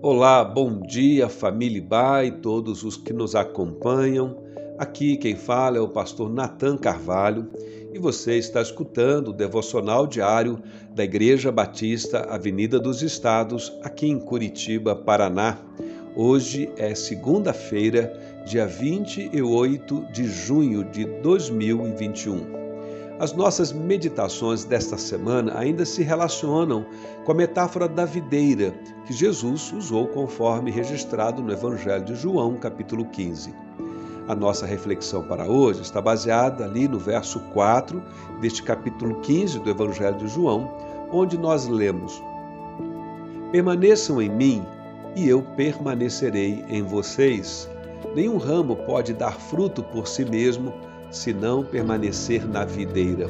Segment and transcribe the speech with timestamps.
[0.00, 4.40] Olá, bom dia, família Bai, e todos os que nos acompanham.
[4.78, 7.50] Aqui quem fala é o pastor Nathan Carvalho
[7.92, 10.62] e você está escutando o devocional diário
[10.94, 15.58] da Igreja Batista Avenida dos Estados, aqui em Curitiba, Paraná.
[16.14, 22.67] Hoje é segunda-feira, dia 28 de junho de 2021.
[23.20, 26.86] As nossas meditações desta semana ainda se relacionam
[27.24, 28.72] com a metáfora da videira
[29.06, 33.52] que Jesus usou conforme registrado no Evangelho de João, capítulo 15.
[34.28, 38.00] A nossa reflexão para hoje está baseada ali no verso 4
[38.40, 40.70] deste capítulo 15 do Evangelho de João,
[41.10, 42.22] onde nós lemos:
[43.50, 44.64] Permaneçam em mim
[45.16, 47.68] e eu permanecerei em vocês.
[48.14, 50.72] Nenhum ramo pode dar fruto por si mesmo
[51.10, 53.28] se não permanecer na videira.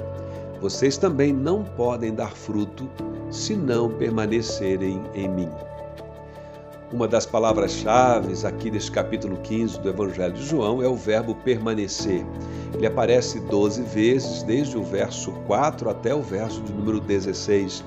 [0.61, 2.89] Vocês também não podem dar fruto
[3.31, 5.49] se não permanecerem em mim.
[6.91, 12.25] Uma das palavras-chave aqui deste capítulo 15 do Evangelho de João é o verbo permanecer.
[12.75, 17.85] Ele aparece 12 vezes, desde o verso 4 até o verso de número 16.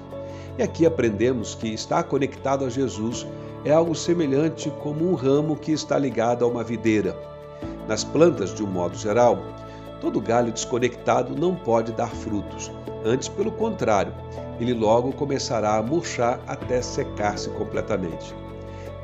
[0.57, 3.25] E aqui aprendemos que estar conectado a Jesus
[3.65, 7.17] é algo semelhante como um ramo que está ligado a uma videira.
[7.87, 9.39] Nas plantas, de um modo geral,
[10.01, 12.71] Todo galho desconectado não pode dar frutos.
[13.05, 14.11] Antes, pelo contrário,
[14.59, 18.35] ele logo começará a murchar até secar-se completamente.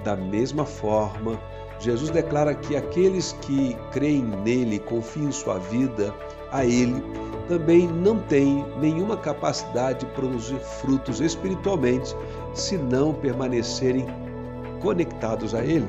[0.03, 1.39] Da mesma forma,
[1.79, 6.13] Jesus declara que aqueles que creem nele confiam sua vida
[6.51, 7.03] a ele
[7.47, 12.15] também não têm nenhuma capacidade de produzir frutos espiritualmente
[12.53, 14.07] se não permanecerem
[14.81, 15.87] conectados a ele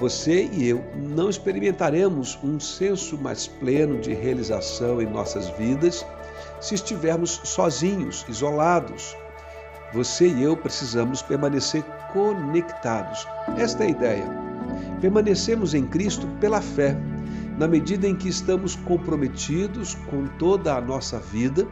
[0.00, 6.06] você e eu não experimentaremos um senso mais pleno de realização em nossas vidas
[6.58, 9.14] se estivermos sozinhos, isolados.
[9.92, 11.82] Você e eu precisamos permanecer
[12.14, 13.28] conectados.
[13.58, 14.26] Esta é a ideia.
[15.02, 16.96] Permanecemos em Cristo pela fé,
[17.58, 21.68] na medida em que estamos comprometidos com toda a nossa vida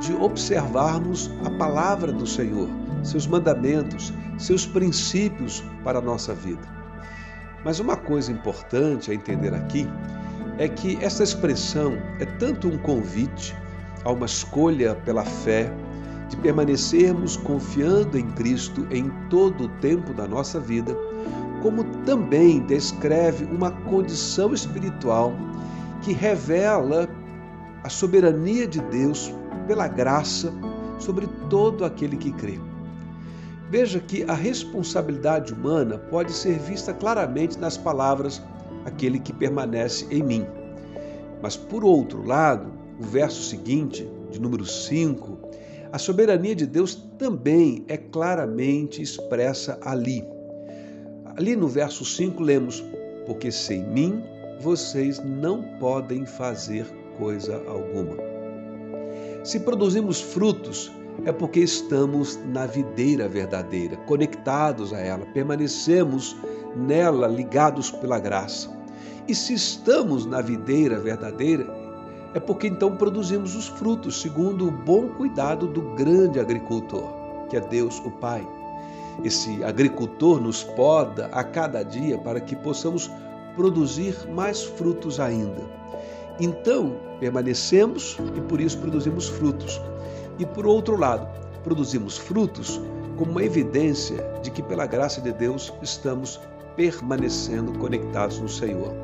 [0.00, 2.68] de observarmos a palavra do Senhor,
[3.04, 6.77] seus mandamentos, seus princípios para a nossa vida.
[7.68, 9.86] Mas uma coisa importante a entender aqui
[10.56, 13.54] é que essa expressão é tanto um convite
[14.06, 15.70] a uma escolha pela fé,
[16.30, 20.96] de permanecermos confiando em Cristo em todo o tempo da nossa vida,
[21.60, 25.34] como também descreve uma condição espiritual
[26.00, 27.06] que revela
[27.84, 29.30] a soberania de Deus
[29.66, 30.50] pela graça
[30.98, 32.58] sobre todo aquele que crê.
[33.70, 38.42] Veja que a responsabilidade humana pode ser vista claramente nas palavras
[38.84, 40.46] aquele que permanece em mim.
[41.42, 45.38] Mas, por outro lado, o verso seguinte, de número 5,
[45.92, 50.24] a soberania de Deus também é claramente expressa ali.
[51.36, 52.82] Ali no verso 5 lemos:
[53.26, 54.22] Porque sem mim
[54.60, 56.86] vocês não podem fazer
[57.16, 58.16] coisa alguma.
[59.44, 60.90] Se produzimos frutos,
[61.24, 66.36] é porque estamos na videira verdadeira, conectados a ela, permanecemos
[66.76, 68.70] nela ligados pela graça.
[69.26, 71.66] E se estamos na videira verdadeira,
[72.34, 77.04] é porque então produzimos os frutos, segundo o bom cuidado do grande agricultor,
[77.48, 78.46] que é Deus o Pai.
[79.24, 83.10] Esse agricultor nos poda a cada dia para que possamos
[83.56, 85.62] produzir mais frutos ainda.
[86.38, 89.80] Então, permanecemos e por isso produzimos frutos
[90.38, 91.26] e, por outro lado,
[91.64, 92.80] produzimos frutos
[93.16, 96.40] como uma evidência de que, pela graça de Deus, estamos
[96.76, 98.94] permanecendo conectados no Senhor.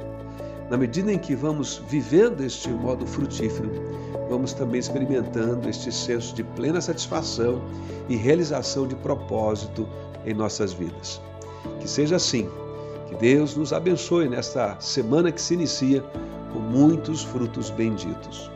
[0.71, 3.71] Na medida em que vamos vivendo este modo frutífero,
[4.31, 7.61] vamos também experimentando este senso de plena satisfação
[8.09, 9.87] e realização de propósito
[10.25, 11.21] em nossas vidas.
[11.81, 12.49] Que seja assim.
[13.09, 16.03] Que Deus nos abençoe nesta semana que se inicia
[16.53, 18.51] com muitos frutos benditos.